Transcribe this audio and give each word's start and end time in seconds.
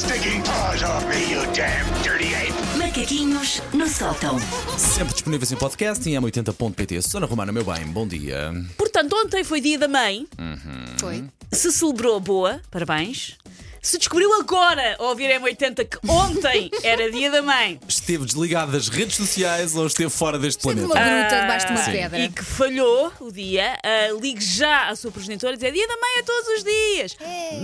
stinking 0.00 0.42
paws 0.42 0.82
off 0.82 1.06
me, 1.08 1.30
you 1.30 1.40
damn 1.52 1.86
dirty 2.02 2.32
ape! 2.34 2.54
Macaquinhos 2.78 3.60
no 3.74 3.86
sótão. 3.86 4.38
Sempre 4.78 5.12
disponíveis 5.12 5.52
em 5.52 5.56
podcast 5.56 6.08
e 6.08 6.14
em 6.14 6.20
m80.pt. 6.20 7.02
Susana 7.02 7.26
Romana, 7.26 7.52
meu 7.52 7.64
bem, 7.64 7.86
bom 7.86 8.06
dia. 8.06 8.50
Portanto, 8.78 9.14
ontem 9.14 9.44
foi 9.44 9.60
dia 9.60 9.78
da 9.78 9.88
mãe. 9.88 10.26
Foi. 10.98 11.24
Se 11.52 11.70
celebrou 11.70 12.18
boa, 12.18 12.60
parabéns. 12.70 13.36
Se 13.82 13.96
descobriu 13.96 14.30
agora, 14.34 14.96
ao 14.98 15.06
ouvir 15.06 15.30
M80, 15.40 15.88
que 15.88 15.98
ontem 16.06 16.70
era 16.82 17.10
dia 17.10 17.30
da 17.30 17.40
mãe 17.40 17.80
Esteve 17.88 18.26
desligado 18.26 18.72
das 18.72 18.88
redes 18.88 19.16
sociais 19.16 19.74
ou 19.74 19.86
esteve 19.86 20.10
fora 20.10 20.38
deste 20.38 20.58
Esteve 20.58 20.86
planeta? 20.86 21.00
numa 21.10 21.20
gruta 21.20 21.40
debaixo 21.40 21.66
de 21.66 21.72
uma 21.72 21.82
sim. 21.82 21.92
pedra. 21.92 22.18
e 22.18 22.28
que 22.28 22.44
falhou 22.44 23.10
o 23.20 23.32
dia, 23.32 23.78
ah, 23.82 24.12
ligue 24.20 24.44
já 24.44 24.88
à 24.88 24.96
sua 24.96 25.10
progenitora 25.10 25.54
e 25.54 25.56
dizer 25.56 25.72
dia 25.72 25.88
da 25.88 25.96
mãe 25.96 26.18
é 26.18 26.22
todos 26.22 26.48
os 26.58 26.64
dias. 26.64 27.16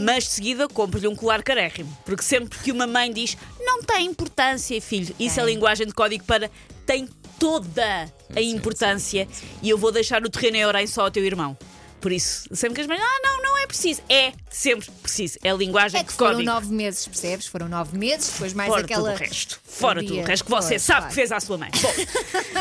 Mas 0.05 0.25
de 0.25 0.31
seguida 0.31 0.67
compre-lhe 0.69 1.07
um 1.07 1.15
colar 1.15 1.43
carérrimo. 1.43 1.95
Porque 2.05 2.23
sempre 2.23 2.59
que 2.61 2.73
uma 2.73 2.87
mãe 2.87 3.13
diz 3.13 3.37
não 3.61 3.83
tem 3.83 4.07
importância, 4.07 4.81
filho, 4.81 5.15
isso 5.21 5.39
é 5.39 5.45
linguagem 5.45 5.87
de 5.87 5.93
código 5.93 6.25
para 6.25 6.51
tem 6.87 7.09
toda 7.39 8.11
a 8.35 8.41
sim, 8.41 8.51
importância 8.53 9.29
e 9.63 9.69
eu 9.69 9.77
vou 9.77 9.93
deixar 9.93 10.23
o 10.25 10.31
terreno 10.31 10.57
em 10.57 10.65
orem 10.65 10.87
só 10.87 11.03
ao 11.03 11.11
teu 11.11 11.25
irmão. 11.25 11.59
Por 12.01 12.13
isso, 12.13 12.49
sempre 12.53 12.77
que 12.77 12.81
as 12.83 12.87
mães, 12.87 13.01
ah, 13.03 13.21
não 13.23 13.36
é 13.67 13.69
preciso. 13.69 14.03
É 14.09 14.33
sempre 14.51 14.91
preciso. 15.03 15.39
É 15.43 15.51
a 15.51 15.55
linguagem 15.55 16.01
É 16.01 16.05
que 16.05 16.11
de 16.11 16.17
foram 16.17 16.33
código. 16.37 16.51
nove 16.51 16.73
meses, 16.73 17.07
percebes? 17.07 17.47
Foram 17.47 17.69
nove 17.69 17.99
meses, 17.99 18.31
depois 18.33 18.53
mais 18.55 18.69
Fora 18.71 18.83
aquela. 18.83 19.13
tudo 19.13 19.23
o 19.23 19.29
resto. 19.29 19.61
Fora 19.65 20.03
tudo 20.03 20.19
o 20.19 20.23
resto 20.25 20.45
que 20.45 20.51
você 20.51 20.79
sabe 20.79 20.99
claro. 21.01 21.09
que 21.11 21.15
fez 21.15 21.33
à 21.33 21.41
sua 21.41 21.59
mãe. 21.59 21.71
Bom, 21.83 21.93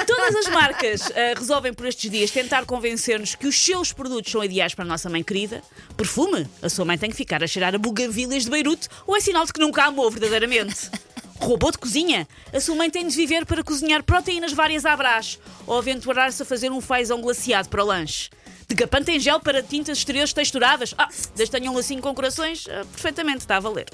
todas 0.05 0.36
as 0.36 0.48
marcas 0.54 1.02
ah, 1.12 1.34
resolvem 1.40 1.73
por 1.73 1.86
estes 1.86 2.09
dias 2.09 2.31
tentar 2.31 2.66
convencer-nos 2.66 3.36
que 3.36 3.48
os 3.48 3.58
seus 3.58 3.94
produtos 3.94 4.31
são 4.31 4.44
ideais 4.44 4.73
para 4.73 4.84
a 4.84 4.88
nossa 4.88 5.09
mãe 5.09 5.23
querida. 5.23 5.62
Perfume, 5.95 6.48
a 6.62 6.70
sua 6.70 6.84
mãe 6.86 6.98
tem 6.98 7.09
que 7.09 7.16
ficar 7.16 7.44
a 7.44 7.48
cheirar 7.48 7.73
a 7.73 7.78
buganvilhas 7.78 8.44
de 8.44 8.50
Beirute 8.50 8.90
ou 9.08 9.16
é 9.16 9.22
sinal 9.22 9.45
de 9.45 9.53
que 9.53 9.59
nunca 9.59 9.84
a 9.84 9.86
amou 9.86 10.09
verdadeiramente. 10.12 10.90
Robô 11.40 11.69
de 11.69 11.78
cozinha. 11.78 12.28
A 12.53 12.59
sua 12.62 12.75
mãe 12.75 12.90
tem 12.90 13.06
de 13.08 13.16
viver 13.16 13.45
para 13.45 13.62
cozinhar 13.64 14.02
proteínas 14.03 14.53
várias 14.53 14.86
à 14.86 14.95
brás 14.95 15.38
ou 15.67 15.78
aventurar-se 15.78 16.42
a 16.42 16.45
fazer 16.45 16.72
um 16.72 16.80
fazão 16.80 17.22
glaciado 17.22 17.67
para 17.69 17.84
o 17.84 17.88
lanche. 17.88 18.30
Decapante 18.67 19.11
em 19.11 19.19
gel 19.19 19.39
para 19.39 19.61
tintas 19.61 19.97
exteriores 19.99 20.33
texturadas. 20.33 20.94
Ah, 20.97 21.08
desde 21.35 21.45
que 21.53 21.59
tenham 21.59 21.73
um 21.73 21.77
lacinho 21.77 22.02
com 22.02 22.13
corações, 22.13 22.66
ah, 22.69 22.85
perfeitamente, 22.91 23.39
está 23.39 23.57
a 23.57 23.59
valer. 23.59 23.88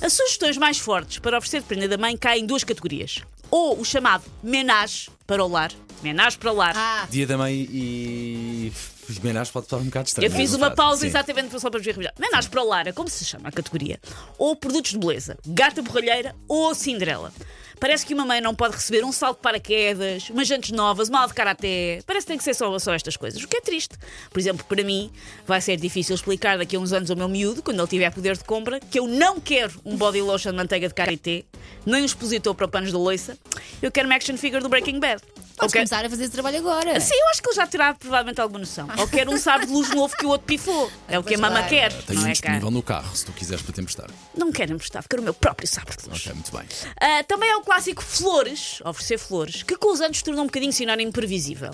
As 0.00 0.12
sugestões 0.12 0.56
mais 0.56 0.78
fortes 0.78 1.18
para 1.18 1.36
oferecer 1.36 1.60
de 1.60 1.66
prenda 1.66 1.88
da 1.88 1.98
mãe 1.98 2.16
caem 2.16 2.42
em 2.42 2.46
duas 2.46 2.64
categorias. 2.64 3.20
Ou 3.50 3.80
o 3.80 3.84
chamado 3.84 4.24
menage 4.42 5.10
para 5.26 5.44
o 5.44 5.48
lar. 5.48 5.72
Menage 6.02 6.38
para 6.38 6.52
o 6.52 6.54
lar. 6.54 6.74
Ah, 6.76 7.06
Dia 7.10 7.26
da 7.26 7.36
mãe 7.36 7.68
e. 7.70 8.72
Os 9.08 9.18
menás 9.20 9.50
pode 9.50 9.66
estar 9.66 9.78
um 9.78 9.84
bocado 9.84 10.06
estranho. 10.06 10.30
Eu 10.30 10.36
fiz 10.36 10.52
é? 10.52 10.56
uma 10.56 10.70
pausa 10.70 11.00
Sim. 11.00 11.06
exatamente 11.06 11.58
só 11.58 11.70
para 11.70 11.78
vos 11.80 11.86
revelar. 11.86 12.12
Menage 12.18 12.48
para 12.50 12.62
o 12.62 12.68
lar, 12.68 12.86
é 12.86 12.92
como 12.92 13.08
se 13.08 13.24
chama 13.24 13.48
a 13.48 13.52
categoria. 13.52 13.98
Ou 14.36 14.54
produtos 14.54 14.92
de 14.92 14.98
beleza. 14.98 15.38
Gata 15.46 15.80
borralheira 15.80 16.36
ou 16.46 16.74
Cinderela. 16.74 17.32
Parece 17.80 18.04
que 18.04 18.12
uma 18.12 18.24
mãe 18.24 18.40
não 18.40 18.54
pode 18.54 18.74
receber 18.74 19.04
um 19.04 19.12
salto 19.12 19.36
de 19.36 19.42
paraquedas, 19.42 20.30
umas 20.30 20.48
jantes 20.48 20.72
novas, 20.72 21.08
uma 21.08 21.18
aula 21.18 21.28
de 21.28 21.34
karaté. 21.34 22.00
Parece 22.06 22.26
que 22.26 22.32
tem 22.32 22.38
que 22.38 22.44
ser 22.44 22.54
só, 22.54 22.76
só 22.78 22.92
estas 22.92 23.16
coisas, 23.16 23.42
o 23.42 23.46
que 23.46 23.56
é 23.56 23.60
triste. 23.60 23.96
Por 24.30 24.38
exemplo, 24.38 24.64
para 24.64 24.82
mim, 24.82 25.10
vai 25.46 25.60
ser 25.60 25.76
difícil 25.76 26.14
explicar 26.14 26.58
daqui 26.58 26.76
a 26.76 26.80
uns 26.80 26.92
anos 26.92 27.10
ao 27.10 27.16
meu 27.16 27.28
miúdo, 27.28 27.62
quando 27.62 27.78
ele 27.78 27.88
tiver 27.88 28.10
poder 28.10 28.36
de 28.36 28.44
compra, 28.44 28.80
que 28.80 28.98
eu 28.98 29.06
não 29.06 29.40
quero 29.40 29.80
um 29.84 29.96
body 29.96 30.20
lotion 30.20 30.50
de 30.50 30.56
manteiga 30.56 30.88
de 30.88 30.94
karité, 30.94 31.44
nem 31.86 32.02
um 32.02 32.04
expositor 32.04 32.54
para 32.54 32.66
panos 32.66 32.90
de 32.90 32.96
loiça. 32.96 33.38
Eu 33.80 33.92
quero 33.92 34.08
uma 34.08 34.16
action 34.16 34.36
figure 34.36 34.62
do 34.62 34.68
Breaking 34.68 34.98
Bad. 34.98 35.22
Podes 35.58 35.72
Ok? 35.72 35.80
começar 35.80 36.04
a 36.04 36.08
fazer 36.10 36.24
esse 36.24 36.32
trabalho 36.32 36.58
agora. 36.58 36.98
Sim, 37.00 37.14
eu 37.14 37.28
acho 37.28 37.42
que 37.42 37.48
ele 37.48 37.56
já 37.56 37.66
terá 37.66 37.94
provavelmente 37.94 38.40
alguma 38.40 38.60
noção. 38.60 38.88
Ou 38.98 39.08
quer 39.08 39.28
um 39.28 39.36
sabre 39.36 39.66
de 39.66 39.72
luz 39.72 39.90
novo 39.90 40.16
que 40.16 40.24
o 40.24 40.30
outro 40.30 40.46
pifou. 40.46 40.90
É 41.08 41.18
o 41.18 41.22
que 41.22 41.34
a 41.34 41.38
mama 41.38 41.60
vai. 41.60 41.68
quer. 41.68 41.92
Tenho 42.04 42.20
não 42.20 42.26
um 42.26 42.30
é 42.30 42.32
disponível 42.32 42.68
cá. 42.68 42.70
no 42.70 42.82
carro, 42.82 43.16
se 43.16 43.24
tu 43.26 43.32
quiseres 43.32 43.62
para 43.62 43.74
te 43.74 43.80
emprestar. 43.80 44.10
Não 44.36 44.50
quero 44.52 44.72
emprestar, 44.72 45.04
quero 45.08 45.20
o 45.22 45.24
meu 45.24 45.34
próprio 45.34 45.68
sabre 45.68 45.96
de 45.96 46.08
luz. 46.08 46.20
Ok, 46.20 46.32
muito 46.32 46.52
bem. 46.56 46.62
Ah, 47.00 47.22
também 47.24 47.50
é 47.50 47.56
o 47.56 47.60
clássico 47.62 48.02
flores, 48.02 48.80
oferecer 48.84 49.18
flores, 49.18 49.62
que 49.62 49.76
com 49.76 49.92
os 49.92 50.00
anos 50.00 50.18
se 50.18 50.24
tornou 50.24 50.44
um 50.44 50.46
bocadinho 50.46 50.72
sinónimo 50.72 51.12
previsível. 51.12 51.70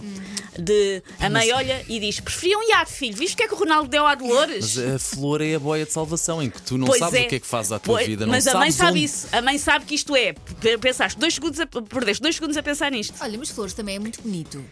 De 0.59 1.03
a 1.21 1.29
mãe 1.29 1.53
olha 1.53 1.85
e 1.89 1.99
diz: 2.01 2.21
preferiam 2.21 2.61
um 2.61 2.69
iate, 2.71 2.93
filho, 2.93 3.17
viste 3.17 3.35
o 3.35 3.37
que 3.37 3.43
é 3.43 3.49
que 3.49 3.55
o 3.55 3.59
Ronaldo 3.59 3.89
deu 3.89 4.07
à 4.07 4.15
Dolores? 4.15 4.77
Mas 4.77 4.95
a 4.95 4.99
flor 4.99 5.41
é 5.41 5.55
a 5.55 5.59
boia 5.59 5.85
de 5.85 5.93
salvação, 5.93 6.43
em 6.43 6.49
que 6.51 6.63
tu 6.63 6.79
não 6.79 6.87
Pois 6.87 6.99
sabes 7.01 7.21
é. 7.21 7.25
o 7.25 7.29
que 7.29 7.35
é 7.37 7.41
que 7.41 7.47
faz 7.47 7.73
à 7.73 7.79
tua 7.79 7.95
Pois, 7.97 8.07
vida, 8.07 8.25
não 8.25 8.33
mas 8.33 8.47
a 8.47 8.53
sabes 8.53 8.61
mãe 8.61 8.71
sabe 8.73 8.91
onde- 8.93 9.05
isso. 9.05 9.27
A 9.33 9.43
mãe 9.43 9.59
sabe 9.59 9.85
que 9.85 9.95
isto 9.95 10.15
é. 10.17 10.35
Pensaste 10.81 11.19
dois 11.19 11.35
segundos 11.35 11.61
a, 11.61 11.67
perdeste 11.67 12.23
dois 12.23 12.35
segundos 12.37 12.57
a 12.57 12.63
pensar 12.63 12.91
nisto. 12.91 13.15
Olha, 13.21 13.37
mas 13.39 13.51
flores 13.51 13.74
também 13.75 13.97
é 13.97 13.99
muito 13.99 14.21
bonito. 14.23 14.65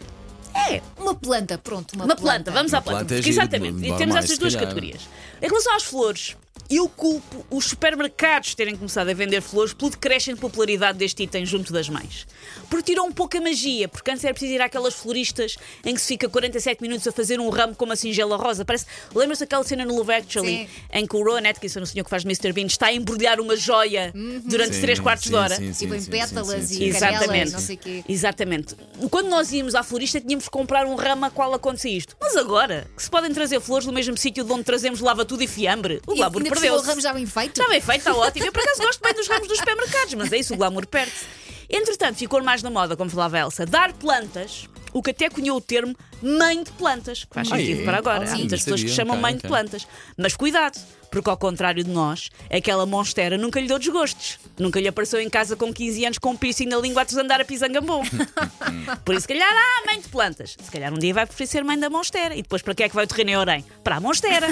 É, 0.55 0.81
Uma 0.97 1.15
planta, 1.15 1.57
pronto, 1.57 1.93
uma, 1.93 2.05
Uma 2.05 2.15
planta, 2.15 2.51
vamos 2.51 2.73
à 2.73 2.81
planta. 2.81 2.99
planta 2.99 3.13
é 3.15 3.17
Porque, 3.17 3.31
giro, 3.31 3.43
exatamente, 3.43 3.79
demora 3.79 3.97
temos 3.97 4.13
mais, 4.13 4.25
essas 4.25 4.37
duas 4.37 4.53
calhar. 4.53 4.69
categorias. 4.69 5.01
Em 5.41 5.47
relação 5.47 5.75
às 5.75 5.83
flores, 5.83 6.37
eu 6.77 6.87
culpo 6.89 7.45
os 7.51 7.65
supermercados 7.65 8.55
terem 8.55 8.75
começado 8.75 9.09
a 9.09 9.13
vender 9.13 9.41
flores 9.41 9.73
pelo 9.73 9.91
decréscimo 9.91 10.35
de 10.35 10.41
popularidade 10.41 10.97
deste 10.97 11.23
item 11.23 11.45
junto 11.45 11.71
das 11.73 11.89
mães. 11.89 12.25
Porque 12.69 12.91
tirou 12.91 13.05
um 13.05 13.11
pouco 13.11 13.37
a 13.37 13.41
magia, 13.41 13.87
porque 13.87 14.09
antes 14.11 14.23
era 14.23 14.33
preciso 14.33 14.53
ir 14.53 14.61
àquelas 14.61 14.93
floristas 14.93 15.55
em 15.85 15.93
que 15.93 16.01
se 16.01 16.07
fica 16.07 16.27
47 16.29 16.81
minutos 16.81 17.07
a 17.07 17.11
fazer 17.11 17.39
um 17.39 17.49
ramo 17.49 17.75
com 17.75 17.85
uma 17.85 17.95
singela 17.95 18.37
rosa. 18.37 18.63
Parece, 18.65 18.85
lembra-se 19.13 19.41
daquela 19.41 19.63
cena 19.63 19.85
no 19.85 19.95
Love 19.95 20.13
Actually 20.13 20.57
Sim. 20.57 20.67
em 20.93 21.05
que 21.05 21.15
o 21.15 21.23
Rowan 21.23 21.47
Atkinson, 21.47 21.81
o 21.81 21.85
senhor 21.85 22.03
que 22.03 22.09
faz 22.09 22.23
Mr. 22.23 22.51
Bean, 22.53 22.65
está 22.65 22.87
a 22.87 22.93
embrulhar 22.93 23.39
uma 23.39 23.55
joia 23.55 24.11
durante 24.45 24.75
Sim, 24.75 24.81
3 24.81 24.99
quartos 24.99 25.25
sim, 25.25 25.29
de 25.31 25.35
hora? 25.35 25.55
sim, 25.55 25.73
sim, 25.73 25.83
Tipo 25.87 25.95
em 25.95 26.03
pétalas 26.05 26.63
sim, 26.63 26.75
e 26.75 26.77
sim, 26.77 26.91
sim. 26.93 26.99
canelas, 26.99 27.21
Exatamente. 27.21 27.51
não 27.51 27.59
sei 27.59 27.75
o 27.75 27.79
quê. 27.79 28.03
Exatamente. 28.07 28.75
Quando 29.11 29.27
nós 29.29 29.51
íamos 29.51 29.75
à 29.75 29.83
florista, 29.83 30.19
tínhamos 30.21 30.45
que 30.45 30.51
comprar 30.51 30.85
um 30.85 30.95
ramo 30.95 31.25
a 31.25 31.29
qual 31.29 31.53
acontecia 31.53 31.91
isto. 31.97 32.15
Mas 32.19 32.35
agora, 32.35 32.87
que 32.95 33.03
se 33.03 33.09
podem 33.09 33.31
trazer 33.33 33.59
flores 33.59 33.85
no 33.85 33.93
mesmo 33.93 34.17
sítio 34.17 34.43
de 34.43 34.51
onde 34.51 34.63
trazemos 34.63 34.99
lava 35.01 35.25
tudo 35.25 35.43
e 35.43 35.47
fiambre, 35.47 36.01
o 36.07 36.13
E 36.13 36.17
glamour 36.17 36.43
o 36.71 36.81
ramo 36.81 37.01
já 37.01 37.13
bem 37.13 37.25
feito. 37.25 37.59
Está 37.59 37.69
bem 37.69 37.81
feito, 37.81 37.99
está 37.99 38.15
ótimo. 38.15 38.45
Eu 38.45 38.51
por 38.51 38.61
acaso 38.61 38.81
gosto 38.81 39.01
bem 39.01 39.13
dos 39.13 39.27
ramos 39.27 39.47
dos 39.47 39.57
supermercados, 39.57 40.13
mas 40.13 40.31
é 40.31 40.37
isso, 40.37 40.53
o 40.53 40.57
glamour 40.57 40.85
perde-se. 40.87 41.25
Entretanto, 41.69 42.17
ficou 42.17 42.43
mais 42.43 42.61
na 42.61 42.69
moda, 42.69 42.95
como 42.95 43.09
falava 43.09 43.37
a 43.37 43.39
Elsa, 43.41 43.65
dar 43.65 43.93
plantas, 43.93 44.67
o 44.93 45.01
que 45.01 45.11
até 45.11 45.29
cunhou 45.29 45.57
o 45.57 45.61
termo 45.61 45.95
mãe 46.21 46.63
de 46.63 46.71
plantas, 46.71 47.23
que 47.25 47.33
faz 47.33 47.51
Ah, 47.51 47.57
sentido 47.57 47.81
é? 47.81 47.85
para 47.85 47.97
agora. 47.97 48.21
Ah, 48.21 48.23
Há 48.23 48.27
sim, 48.27 48.37
muitas 48.39 48.61
pessoas 48.61 48.81
que 48.81 48.89
sabia, 48.89 48.95
chamam 49.03 49.13
ok, 49.15 49.21
mãe 49.21 49.31
de 49.33 49.39
ok. 49.39 49.49
plantas. 49.49 49.87
Mas 50.17 50.35
cuidado, 50.35 50.79
porque 51.11 51.29
ao 51.29 51.35
contrário 51.37 51.83
de 51.83 51.89
nós, 51.89 52.29
aquela 52.49 52.85
monstera 52.85 53.37
nunca 53.37 53.59
lhe 53.59 53.67
deu 53.67 53.77
desgostos. 53.77 54.39
Nunca 54.57 54.79
lhe 54.79 54.87
apareceu 54.87 55.19
em 55.19 55.29
casa 55.29 55.55
com 55.55 55.73
15 55.73 56.05
anos 56.05 56.17
com 56.17 56.29
um 56.31 56.37
piercing 56.37 56.67
na 56.67 56.77
língua 56.77 57.01
a 57.01 57.05
desandar 57.05 57.41
a 57.41 57.45
pisangambom. 57.45 58.03
Por 59.03 59.13
isso, 59.15 59.21
se 59.23 59.27
calhar, 59.27 59.49
ah, 59.51 59.85
mãe 59.85 59.99
de 59.99 60.07
plantas. 60.07 60.55
Se 60.61 60.71
calhar 60.71 60.93
um 60.93 60.97
dia 60.99 61.13
vai 61.13 61.25
preferir 61.25 61.47
ser 61.49 61.63
mãe 61.63 61.77
da 61.77 61.89
monstera. 61.89 62.33
E 62.35 62.41
depois, 62.41 62.61
para 62.61 62.73
que 62.73 62.83
é 62.83 62.89
que 62.89 62.95
vai 62.95 63.03
o 63.05 63.07
terreno 63.07 63.31
em 63.31 63.37
Orem? 63.37 63.65
Para 63.83 63.97
a 63.97 63.99
monstera. 63.99 64.47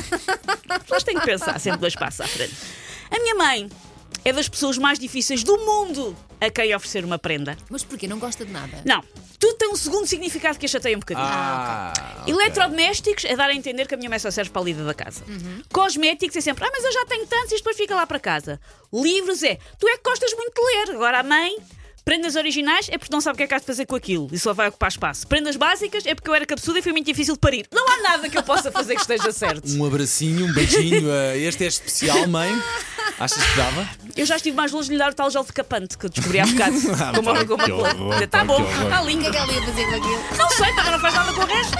As 0.70 0.82
pessoas 0.84 1.04
têm 1.04 1.18
que 1.18 1.26
pensar 1.26 1.58
sempre 1.60 1.80
dois 1.80 1.96
passos 1.96 2.22
à 2.22 2.28
frente. 2.28 2.54
A 3.10 3.20
minha 3.20 3.36
mãe 3.36 3.70
é 4.24 4.32
das 4.32 4.48
pessoas 4.48 4.78
mais 4.78 5.00
difíceis 5.00 5.44
do 5.44 5.58
mundo 5.58 6.16
a 6.40 6.50
quem 6.50 6.74
oferecer 6.76 7.04
uma 7.06 7.20
prenda. 7.20 7.56
Mas 7.70 7.84
porquê? 7.84 8.08
Não 8.08 8.20
gosta 8.20 8.46
de 8.46 8.52
nada? 8.52 8.82
Não, 8.86 9.04
tudo 9.40 9.56
tem 9.56 9.70
um 9.70 9.76
segundo 9.76 10.08
significado 10.08 10.58
que 10.58 10.66
a 10.66 10.70
chateia 10.70 10.96
um 10.96 11.00
bocadinho. 11.00 11.26
Ah, 11.28 11.94
ok. 12.22 12.34
Eletrodomésticos 12.34 13.26
é 13.26 13.36
dar 13.36 13.50
a 13.50 13.54
entender 13.54 13.88
que 13.88 13.94
a 13.94 13.98
minha 13.98 14.10
mãe 14.10 14.20
só 14.20 14.30
serve 14.32 14.52
para 14.52 14.62
a 14.62 14.66
lida 14.66 14.84
da 14.84 14.94
casa. 14.94 15.24
Cosméticos 15.72 16.36
é 16.38 16.42
sempre, 16.42 16.64
ah, 16.66 16.70
mas 16.72 16.84
eu 16.84 16.92
já 16.92 17.06
tenho 17.06 17.26
tantos 17.28 17.52
e 17.52 17.56
isto 17.56 17.64
depois 17.64 17.78
fica 17.78 17.96
lá 17.96 18.06
para 18.06 18.20
casa. 18.20 18.60
Livros 18.94 19.44
é, 19.44 19.58
tu 19.80 19.88
é 19.88 19.98
que 19.98 20.04
gostas 20.04 20.34
muito 20.34 20.54
de 20.54 20.62
ler. 20.62 20.96
Agora 20.96 21.20
a 21.20 21.24
mãe, 21.24 21.58
prendas 22.04 22.36
originais 22.36 22.90
é 22.90 22.98
porque 22.98 23.14
não 23.14 23.22
sabe 23.22 23.36
o 23.36 23.38
que 23.38 23.44
é 23.44 23.48
que 23.48 23.54
há 23.54 23.60
de 23.60 23.66
fazer 23.66 23.86
com 23.86 23.96
aquilo 23.96 24.28
e 24.32 24.40
só 24.40 24.54
vai 24.54 24.70
ocupar 24.70 24.90
espaço. 24.90 25.28
Prendas 25.28 25.56
básicas 25.56 26.06
é 26.06 26.14
porque 26.16 26.30
eu 26.30 26.36
era 26.36 26.46
cabeçuda 26.46 26.80
e 26.80 26.82
foi 26.82 26.92
muito 26.92 27.06
difícil 27.06 27.34
de 27.36 27.40
parir. 27.40 27.68
Não 27.72 27.88
há 27.88 27.98
nada 28.02 28.30
que 28.30 28.38
eu 28.38 28.44
possa 28.44 28.72
fazer 28.72 28.96
que 28.96 29.02
esteja 29.02 29.32
certo. 29.32 29.70
Um 29.78 29.86
abracinho, 29.86 30.46
um 30.46 30.54
beijinho. 30.54 31.08
Este 31.36 31.64
é 31.64 31.68
especial, 31.68 32.28
mãe. 32.28 32.52
Achas 33.22 33.44
que 33.44 33.56
dava? 33.58 33.88
Eu 34.18 34.26
já 34.26 34.36
estive 34.36 34.56
mais 34.58 34.72
longe 34.72 34.88
de 34.88 34.94
lhe 34.94 34.98
dar 35.00 35.12
o 35.12 35.14
tal 35.14 35.30
gel 35.30 35.44
de 35.44 35.54
capante 35.54 35.96
que 35.96 36.06
eu 36.08 36.10
descobri 36.10 36.40
há 36.40 36.46
bocado. 36.46 36.76
Ah, 37.02 37.12
como 37.16 37.46
como 37.46 37.64
que 37.64 37.72
horror, 37.72 38.22
Está 38.24 38.44
bom, 38.44 38.60
está 38.62 39.02
O 39.02 39.06
que 39.06 39.12
lindo. 39.12 39.28
é 39.28 39.32
que 39.32 39.38
ela 39.38 39.54
ia 39.54 39.62
fazer 39.62 39.84
com 39.86 39.96
aquilo? 39.96 40.24
Não 40.38 40.50
sei, 40.50 40.76
também 40.76 40.92
não 40.92 41.00
faz 41.00 41.14
nada 41.14 41.34
com 41.34 41.42
o 41.42 41.46
resto. 41.46 41.78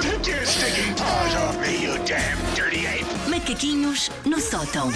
Take 0.00 0.30
your 0.30 0.46
stinking 0.46 0.94
paws 0.94 1.34
off 1.34 1.58
me, 1.58 1.84
you 1.84 1.94
damn 2.04 2.54
dirty 2.54 2.86
ape! 2.86 3.06
Macaquinhos 3.28 4.10
no 4.24 4.40
sótão. 4.40 4.92